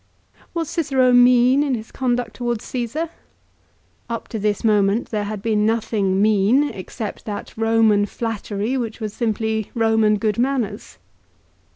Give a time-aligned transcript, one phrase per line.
[0.55, 3.11] Was Cicero mean in his conduct towards Csesar?
[4.09, 9.13] Up to this moment there had been nothing mean, except that Eoman flattery which was
[9.13, 10.97] simply Roman good manners.